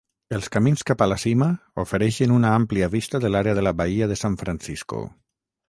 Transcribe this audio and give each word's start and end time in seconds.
Els 0.35 0.47
camins 0.53 0.83
cap 0.89 1.03
a 1.05 1.07
la 1.11 1.17
cima 1.23 1.49
ofereixen 1.83 2.33
una 2.37 2.55
àmplia 2.61 2.89
vista 2.97 3.23
de 3.27 3.33
l'Àrea 3.35 3.55
de 3.61 3.67
la 3.69 3.77
Bahia 3.83 4.11
de 4.15 4.21
San 4.25 4.43
Francisco. 4.43 5.07